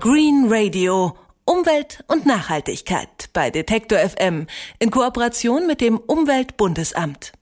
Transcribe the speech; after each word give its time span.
Green 0.00 0.46
Radio 0.48 1.16
Umwelt 1.44 2.04
und 2.06 2.24
Nachhaltigkeit 2.24 3.30
bei 3.32 3.50
Detektor 3.50 3.98
FM 3.98 4.46
in 4.78 4.92
Kooperation 4.92 5.66
mit 5.66 5.80
dem 5.80 5.98
Umweltbundesamt. 5.98 7.32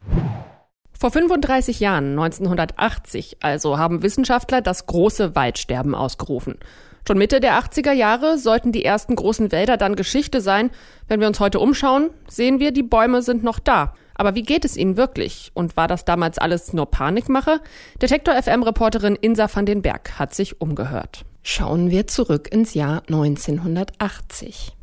Vor 0.99 1.11
35 1.11 1.81
Jahren, 1.81 2.19
1980, 2.19 3.37
also 3.43 3.77
haben 3.77 4.03
Wissenschaftler 4.03 4.63
das 4.63 4.87
große 4.87 5.37
Waldsterben 5.37 5.95
ausgerufen. 5.95 6.59
Schon 7.07 7.19
Mitte 7.19 7.41
der 7.41 7.61
80er 7.61 7.93
Jahre 7.93 8.39
sollten 8.39 8.73
die 8.73 8.87
ersten 8.87 9.17
großen 9.17 9.53
Wälder 9.53 9.77
dann 9.77 9.95
Geschichte 9.95 10.41
sein. 10.41 10.71
Wenn 11.09 11.21
wir 11.21 11.27
uns 11.27 11.41
heute 11.41 11.61
umschauen, 11.61 12.09
sehen 12.27 12.59
wir, 12.59 12.73
die 12.73 12.83
Bäume 12.83 13.21
sind 13.21 13.45
noch 13.45 13.59
da. 13.59 13.93
Aber 14.15 14.35
wie 14.35 14.43
geht 14.43 14.65
es 14.65 14.79
ihnen 14.79 14.97
wirklich? 14.97 15.51
Und 15.53 15.77
war 15.77 15.89
das 15.89 16.07
damals 16.07 16.39
alles 16.39 16.73
nur 16.73 16.87
Panikmache? 16.87 17.61
Detektor 18.01 18.35
FM-Reporterin 18.43 19.15
Insa 19.15 19.47
van 19.53 19.67
den 19.67 19.83
Berg 19.83 20.19
hat 20.19 20.35
sich 20.35 20.59
umgehört. 20.59 21.27
Schauen 21.49 21.93
wir 21.93 22.09
zurück 22.09 22.53
ins 22.53 22.75
Jahr 22.75 23.05
1980. 23.07 24.77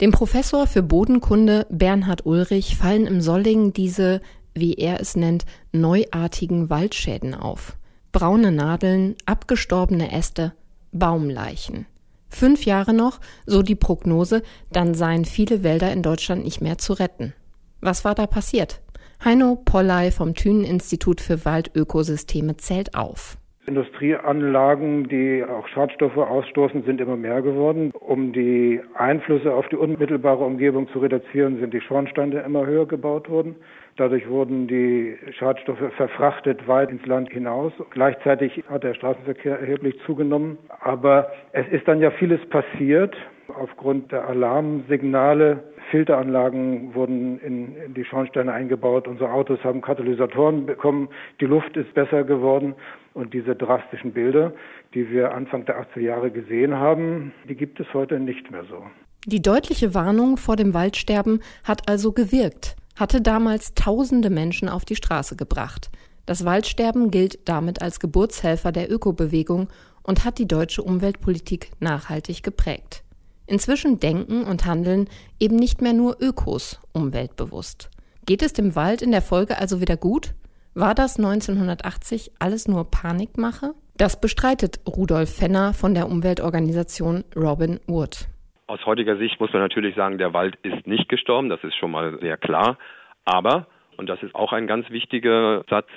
Dem 0.00 0.10
Professor 0.10 0.66
für 0.66 0.82
Bodenkunde 0.82 1.66
Bernhard 1.68 2.24
Ulrich 2.24 2.78
fallen 2.78 3.06
im 3.06 3.20
Solling 3.20 3.74
diese, 3.74 4.22
wie 4.54 4.72
er 4.72 5.00
es 5.00 5.16
nennt, 5.16 5.44
neuartigen 5.70 6.70
Waldschäden 6.70 7.34
auf. 7.34 7.76
Braune 8.10 8.52
Nadeln, 8.52 9.16
abgestorbene 9.26 10.10
Äste, 10.10 10.54
Baumleichen. 10.92 11.84
Fünf 12.30 12.64
Jahre 12.64 12.94
noch, 12.94 13.20
so 13.44 13.60
die 13.60 13.76
Prognose, 13.76 14.42
dann 14.72 14.94
seien 14.94 15.26
viele 15.26 15.62
Wälder 15.62 15.92
in 15.92 16.02
Deutschland 16.02 16.42
nicht 16.42 16.62
mehr 16.62 16.78
zu 16.78 16.94
retten. 16.94 17.34
Was 17.82 18.06
war 18.06 18.14
da 18.14 18.26
passiert? 18.26 18.80
Heino 19.22 19.56
Polley 19.62 20.10
vom 20.10 20.34
Thünen-Institut 20.34 21.20
für 21.20 21.44
Waldökosysteme 21.44 22.56
zählt 22.56 22.94
auf. 22.94 23.36
Industrieanlagen, 23.68 25.08
die 25.08 25.44
auch 25.44 25.68
Schadstoffe 25.68 26.16
ausstoßen, 26.16 26.82
sind 26.84 27.00
immer 27.00 27.16
mehr 27.16 27.42
geworden. 27.42 27.92
Um 28.00 28.32
die 28.32 28.80
Einflüsse 28.94 29.54
auf 29.54 29.68
die 29.68 29.76
unmittelbare 29.76 30.44
Umgebung 30.44 30.88
zu 30.88 30.98
reduzieren, 30.98 31.60
sind 31.60 31.72
die 31.72 31.80
Schornsteine 31.80 32.40
immer 32.40 32.66
höher 32.66 32.86
gebaut 32.86 33.28
worden. 33.30 33.54
Dadurch 33.96 34.28
wurden 34.28 34.66
die 34.68 35.16
Schadstoffe 35.38 35.92
verfrachtet 35.96 36.66
weit 36.66 36.90
ins 36.90 37.04
Land 37.06 37.30
hinaus. 37.30 37.72
Gleichzeitig 37.90 38.64
hat 38.68 38.84
der 38.84 38.94
Straßenverkehr 38.94 39.58
erheblich 39.60 39.96
zugenommen. 40.06 40.56
Aber 40.80 41.30
es 41.52 41.66
ist 41.68 41.86
dann 41.86 42.00
ja 42.00 42.10
vieles 42.12 42.40
passiert. 42.48 43.16
Aufgrund 43.48 44.12
der 44.12 44.28
Alarmsignale, 44.28 45.64
Filteranlagen 45.90 46.94
wurden 46.94 47.40
in, 47.40 47.76
in, 47.76 47.94
die 47.94 48.04
Schornsteine 48.04 48.52
eingebaut, 48.52 49.08
unsere 49.08 49.32
Autos 49.32 49.62
haben 49.64 49.80
Katalysatoren 49.80 50.66
bekommen, 50.66 51.08
die 51.40 51.46
Luft 51.46 51.76
ist 51.76 51.92
besser 51.94 52.24
geworden 52.24 52.74
und 53.14 53.34
diese 53.34 53.56
drastischen 53.56 54.12
Bilder, 54.12 54.52
die 54.94 55.10
wir 55.10 55.32
Anfang 55.32 55.64
der 55.64 55.80
80er 55.80 56.00
Jahre 56.00 56.30
gesehen 56.30 56.74
haben, 56.74 57.32
die 57.48 57.54
gibt 57.54 57.80
es 57.80 57.86
heute 57.94 58.20
nicht 58.20 58.50
mehr 58.50 58.64
so. 58.64 58.82
Die 59.26 59.42
deutliche 59.42 59.94
Warnung 59.94 60.36
vor 60.36 60.56
dem 60.56 60.74
Waldsterben 60.74 61.40
hat 61.64 61.88
also 61.88 62.12
gewirkt 62.12 62.76
hatte 62.98 63.20
damals 63.20 63.74
tausende 63.74 64.28
Menschen 64.28 64.68
auf 64.68 64.84
die 64.84 64.96
Straße 64.96 65.36
gebracht. 65.36 65.90
Das 66.26 66.44
Waldsterben 66.44 67.10
gilt 67.10 67.48
damit 67.48 67.80
als 67.80 68.00
Geburtshelfer 68.00 68.72
der 68.72 68.90
Ökobewegung 68.90 69.68
und 70.02 70.24
hat 70.24 70.38
die 70.38 70.48
deutsche 70.48 70.82
Umweltpolitik 70.82 71.70
nachhaltig 71.80 72.42
geprägt. 72.42 73.04
Inzwischen 73.48 73.98
denken 73.98 74.44
und 74.44 74.66
handeln 74.66 75.08
eben 75.40 75.56
nicht 75.56 75.80
mehr 75.80 75.94
nur 75.94 76.16
Ökos 76.20 76.80
umweltbewusst. 76.92 77.90
Geht 78.26 78.42
es 78.42 78.52
dem 78.52 78.76
Wald 78.76 79.00
in 79.00 79.10
der 79.10 79.22
Folge 79.22 79.58
also 79.58 79.80
wieder 79.80 79.96
gut? 79.96 80.34
War 80.74 80.94
das 80.94 81.16
1980 81.16 82.32
alles 82.38 82.68
nur 82.68 82.90
Panikmache? 82.90 83.72
Das 83.96 84.20
bestreitet 84.20 84.80
Rudolf 84.86 85.34
Fenner 85.34 85.72
von 85.72 85.94
der 85.94 86.08
Umweltorganisation 86.08 87.24
Robin 87.34 87.80
Wood. 87.86 88.28
Aus 88.66 88.84
heutiger 88.84 89.16
Sicht 89.16 89.40
muss 89.40 89.52
man 89.54 89.62
natürlich 89.62 89.96
sagen, 89.96 90.18
der 90.18 90.34
Wald 90.34 90.56
ist 90.62 90.86
nicht 90.86 91.08
gestorben, 91.08 91.48
das 91.48 91.64
ist 91.64 91.74
schon 91.74 91.90
mal 91.90 92.18
sehr 92.20 92.36
klar. 92.36 92.76
Aber, 93.24 93.66
und 93.96 94.10
das 94.10 94.22
ist 94.22 94.34
auch 94.34 94.52
ein 94.52 94.66
ganz 94.66 94.90
wichtiger 94.90 95.64
Satz, 95.70 95.88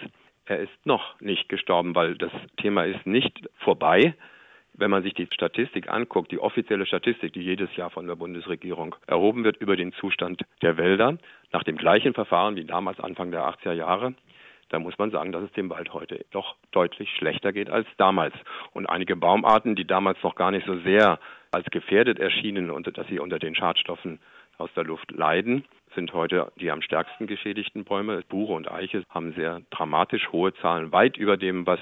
er 0.45 0.59
ist 0.59 0.85
noch 0.85 1.19
nicht 1.19 1.49
gestorben, 1.49 1.95
weil 1.95 2.15
das 2.15 2.31
Thema 2.57 2.85
ist 2.85 3.05
nicht 3.05 3.49
vorbei. 3.57 4.15
Wenn 4.73 4.91
man 4.91 5.03
sich 5.03 5.13
die 5.13 5.27
Statistik 5.31 5.89
anguckt, 5.89 6.31
die 6.31 6.39
offizielle 6.39 6.85
Statistik, 6.85 7.33
die 7.33 7.41
jedes 7.41 7.75
Jahr 7.75 7.89
von 7.89 8.07
der 8.07 8.15
Bundesregierung 8.15 8.95
erhoben 9.05 9.43
wird 9.43 9.57
über 9.57 9.75
den 9.75 9.93
Zustand 9.93 10.41
der 10.61 10.77
Wälder, 10.77 11.17
nach 11.51 11.63
dem 11.63 11.77
gleichen 11.77 12.13
Verfahren 12.13 12.55
wie 12.55 12.65
damals 12.65 12.99
Anfang 12.99 13.31
der 13.31 13.43
80er 13.43 13.73
Jahre, 13.73 14.13
da 14.69 14.79
muss 14.79 14.97
man 14.97 15.11
sagen, 15.11 15.33
dass 15.33 15.43
es 15.43 15.51
dem 15.51 15.69
Wald 15.69 15.93
heute 15.93 16.25
doch 16.31 16.55
deutlich 16.71 17.09
schlechter 17.17 17.51
geht 17.51 17.69
als 17.69 17.87
damals. 17.97 18.33
Und 18.71 18.85
einige 18.87 19.17
Baumarten, 19.17 19.75
die 19.75 19.85
damals 19.85 20.23
noch 20.23 20.35
gar 20.35 20.51
nicht 20.51 20.65
so 20.65 20.77
sehr 20.79 21.19
als 21.51 21.65
gefährdet 21.71 22.19
erschienen 22.19 22.71
und 22.71 22.97
dass 22.97 23.05
sie 23.07 23.19
unter 23.19 23.37
den 23.37 23.53
Schadstoffen 23.53 24.19
aus 24.61 24.69
der 24.75 24.83
Luft 24.83 25.11
leiden, 25.11 25.65
sind 25.95 26.13
heute 26.13 26.51
die 26.59 26.71
am 26.71 26.81
stärksten 26.81 27.27
geschädigten 27.27 27.83
Bäume. 27.83 28.23
Buche 28.29 28.53
und 28.53 28.71
Eiche 28.71 29.03
haben 29.09 29.33
sehr 29.33 29.61
dramatisch 29.71 30.31
hohe 30.31 30.53
Zahlen, 30.61 30.91
weit 30.91 31.17
über 31.17 31.37
dem, 31.37 31.65
was 31.65 31.79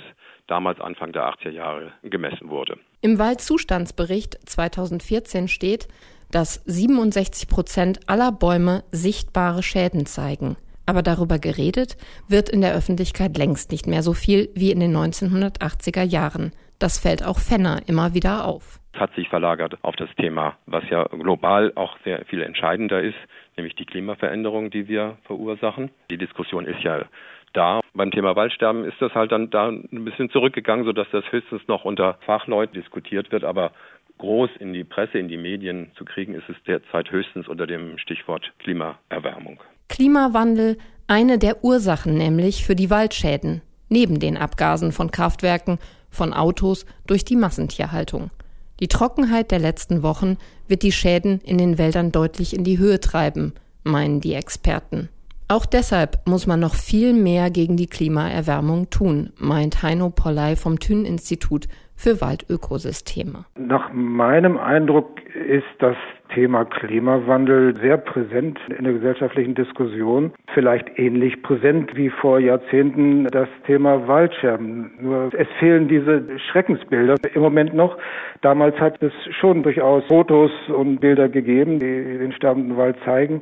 damals 0.47 0.79
Anfang 0.79 1.11
der 1.11 1.31
80er 1.31 1.51
Jahre 1.51 1.91
gemessen 2.03 2.49
wurde. 2.49 2.77
Im 3.01 3.19
Waldzustandsbericht 3.19 4.37
2014 4.49 5.47
steht, 5.47 5.87
dass 6.31 6.63
67 6.65 7.47
Prozent 7.47 7.99
aller 8.07 8.31
Bäume 8.31 8.83
sichtbare 8.91 9.63
Schäden 9.63 10.05
zeigen. 10.05 10.57
Aber 10.85 11.03
darüber 11.03 11.37
geredet 11.37 11.97
wird 12.27 12.49
in 12.49 12.61
der 12.61 12.73
Öffentlichkeit 12.73 13.37
längst 13.37 13.71
nicht 13.71 13.85
mehr 13.85 14.01
so 14.01 14.13
viel 14.13 14.49
wie 14.55 14.71
in 14.71 14.79
den 14.79 14.95
1980er 14.95 16.03
Jahren. 16.03 16.51
Das 16.79 16.97
fällt 16.97 17.25
auch 17.25 17.39
Fenner 17.39 17.81
immer 17.87 18.13
wieder 18.13 18.45
auf. 18.45 18.79
Es 18.93 18.99
hat 19.01 19.13
sich 19.15 19.27
verlagert 19.27 19.77
auf 19.81 19.95
das 19.97 20.09
Thema, 20.17 20.57
was 20.65 20.83
ja 20.89 21.03
global 21.03 21.73
auch 21.75 21.97
sehr 22.05 22.23
viel 22.25 22.41
entscheidender 22.41 23.01
ist, 23.01 23.17
nämlich 23.57 23.75
die 23.75 23.85
Klimaveränderung, 23.85 24.71
die 24.71 24.87
wir 24.87 25.17
verursachen. 25.25 25.91
Die 26.09 26.17
Diskussion 26.17 26.65
ist 26.65 26.81
ja 26.81 27.05
da. 27.53 27.81
Beim 27.93 28.11
Thema 28.11 28.35
Waldsterben 28.35 28.85
ist 28.85 29.01
das 29.01 29.13
halt 29.13 29.31
dann 29.31 29.49
da 29.49 29.67
ein 29.67 30.05
bisschen 30.05 30.29
zurückgegangen, 30.29 30.85
sodass 30.85 31.07
das 31.11 31.23
höchstens 31.31 31.61
noch 31.67 31.83
unter 31.83 32.17
Fachleuten 32.25 32.73
diskutiert 32.73 33.31
wird, 33.31 33.43
aber 33.43 33.71
groß 34.17 34.49
in 34.59 34.73
die 34.73 34.83
Presse, 34.83 35.17
in 35.17 35.27
die 35.27 35.37
Medien 35.37 35.91
zu 35.95 36.05
kriegen, 36.05 36.33
ist 36.33 36.47
es 36.49 36.55
derzeit 36.65 37.11
höchstens 37.11 37.47
unter 37.47 37.67
dem 37.67 37.97
Stichwort 37.97 38.51
Klimaerwärmung. 38.59 39.59
Klimawandel 39.89 40.77
eine 41.07 41.39
der 41.39 41.63
Ursachen 41.63 42.17
nämlich 42.17 42.65
für 42.65 42.75
die 42.75 42.89
Waldschäden, 42.89 43.61
neben 43.89 44.19
den 44.19 44.37
Abgasen 44.37 44.91
von 44.91 45.09
Kraftwerken, 45.11 45.79
von 46.09 46.33
Autos 46.33 46.85
durch 47.07 47.25
die 47.25 47.35
Massentierhaltung. 47.35 48.31
Die 48.79 48.87
Trockenheit 48.87 49.51
der 49.51 49.59
letzten 49.59 50.03
Wochen 50.03 50.37
wird 50.67 50.83
die 50.83 50.91
Schäden 50.91 51.41
in 51.41 51.57
den 51.57 51.77
Wäldern 51.77 52.11
deutlich 52.11 52.55
in 52.55 52.63
die 52.63 52.77
Höhe 52.77 52.99
treiben, 52.99 53.53
meinen 53.83 54.21
die 54.21 54.33
Experten. 54.33 55.09
Auch 55.47 55.65
deshalb 55.65 56.25
muss 56.27 56.45
man 56.45 56.59
noch 56.59 56.75
viel 56.75 57.13
mehr 57.13 57.49
gegen 57.49 57.75
die 57.75 57.87
Klimaerwärmung 57.87 58.89
tun, 58.89 59.31
meint 59.37 59.81
Heino 59.81 60.11
Polley 60.11 60.55
vom 60.55 60.79
Thünen-Institut 60.79 61.67
für 61.99 62.21
Waldökosysteme. 62.21 63.43
Nach 63.57 63.91
meinem 63.91 64.57
Eindruck 64.57 65.19
ist 65.35 65.67
das 65.79 65.97
Thema 66.33 66.63
Klimawandel 66.63 67.75
sehr 67.81 67.97
präsent 67.97 68.57
in 68.77 68.85
der 68.85 68.93
gesellschaftlichen 68.93 69.53
Diskussion. 69.53 70.31
Vielleicht 70.53 70.97
ähnlich 70.97 71.41
präsent 71.41 71.95
wie 71.95 72.09
vor 72.09 72.39
Jahrzehnten 72.39 73.25
das 73.25 73.49
Thema 73.65 74.07
Waldscherben. 74.07 74.91
Nur 75.01 75.31
es 75.33 75.47
fehlen 75.59 75.89
diese 75.89 76.39
Schreckensbilder 76.51 77.15
im 77.33 77.41
Moment 77.41 77.73
noch. 77.73 77.97
Damals 78.41 78.79
hat 78.79 79.01
es 79.03 79.11
schon 79.31 79.63
durchaus 79.63 80.05
Fotos 80.05 80.51
und 80.69 81.01
Bilder 81.01 81.27
gegeben, 81.27 81.79
die 81.79 82.17
den 82.17 82.31
sterbenden 82.31 82.77
Wald 82.77 82.95
zeigen. 83.03 83.41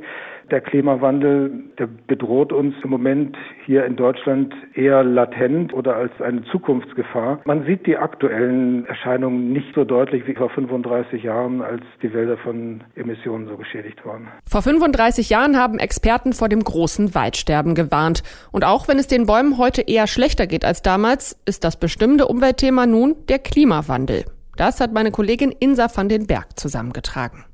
Der 0.49 0.61
Klimawandel, 0.61 1.51
der 1.77 1.89
bedroht 2.07 2.53
uns 2.53 2.73
im 2.81 2.89
Moment 2.89 3.37
hier 3.65 3.83
in 3.83 3.97
Deutschland 3.97 4.55
eher 4.75 5.03
latent 5.03 5.73
oder 5.73 5.97
als 5.97 6.21
eine 6.21 6.41
Zukunftsgefahr. 6.43 7.41
Man 7.43 7.65
sieht 7.65 7.85
die 7.85 7.97
aktuellen 8.47 8.85
Erscheinungen 8.85 9.51
nicht 9.51 9.67
so 9.75 9.83
deutlich 9.83 10.27
wie 10.27 10.33
vor 10.33 10.49
35 10.49 11.23
Jahren, 11.23 11.61
als 11.61 11.83
die 12.01 12.13
Wälder 12.13 12.37
von 12.37 12.83
Emissionen 12.95 13.47
so 13.47 13.57
geschädigt 13.57 14.05
waren. 14.05 14.27
Vor 14.49 14.61
35 14.61 15.29
Jahren 15.29 15.57
haben 15.57 15.79
Experten 15.79 16.33
vor 16.33 16.49
dem 16.49 16.63
großen 16.63 17.13
Waldsterben 17.13 17.75
gewarnt. 17.75 18.23
Und 18.51 18.63
auch 18.63 18.87
wenn 18.87 18.99
es 18.99 19.07
den 19.07 19.25
Bäumen 19.25 19.57
heute 19.57 19.81
eher 19.81 20.07
schlechter 20.07 20.47
geht 20.47 20.65
als 20.65 20.81
damals, 20.81 21.39
ist 21.45 21.63
das 21.63 21.77
bestimmte 21.77 22.27
Umweltthema 22.27 22.85
nun 22.85 23.15
der 23.27 23.39
Klimawandel. 23.39 24.25
Das 24.55 24.79
hat 24.79 24.93
meine 24.93 25.11
Kollegin 25.11 25.51
Insa 25.51 25.87
van 25.93 26.09
den 26.09 26.25
Berg 26.27 26.57
zusammengetragen. 26.57 27.45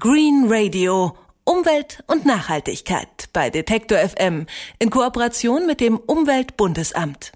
Green 0.00 0.46
Radio 0.48 1.12
Umwelt 1.44 2.04
und 2.06 2.26
Nachhaltigkeit 2.26 3.30
bei 3.32 3.48
Detektor 3.48 3.96
FM 3.96 4.44
in 4.78 4.90
Kooperation 4.90 5.66
mit 5.66 5.80
dem 5.80 5.96
Umweltbundesamt. 5.96 7.32